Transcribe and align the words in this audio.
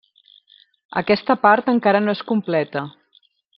Aquesta 1.01 1.35
part 1.45 1.71
encara 1.75 2.03
no 2.07 2.17
és 2.19 2.25
completa. 2.33 2.87